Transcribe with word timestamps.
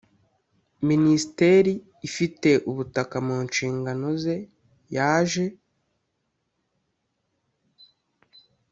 minisiteri 0.89 1.73
ifite 2.07 2.49
ubutaka 2.69 3.15
mu 3.27 3.37
nshingano 3.47 4.07
ze 4.21 4.35
yaje 4.95 5.45